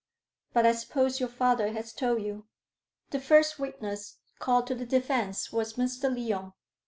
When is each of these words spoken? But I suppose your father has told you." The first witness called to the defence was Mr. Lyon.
But 0.51 0.65
I 0.65 0.71
suppose 0.71 1.19
your 1.19 1.29
father 1.29 1.71
has 1.73 1.93
told 1.93 2.23
you." 2.23 2.47
The 3.11 3.19
first 3.19 3.59
witness 3.59 4.17
called 4.39 4.65
to 4.65 4.73
the 4.73 4.83
defence 4.87 5.51
was 5.51 5.73
Mr. 5.75 6.09
Lyon. 6.11 6.53